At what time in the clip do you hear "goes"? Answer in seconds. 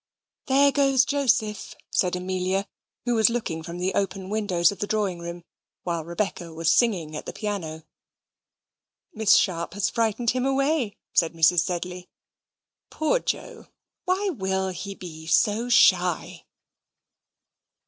0.71-1.05